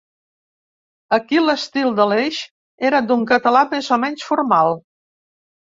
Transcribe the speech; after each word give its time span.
Aquí 1.17 1.43
l'estil 1.43 1.93
d'Aleix 1.99 2.41
era 2.91 3.05
d'un 3.11 3.29
català 3.35 3.63
més 3.77 3.95
o 3.99 4.05
menys 4.07 4.29
formal. 4.33 4.79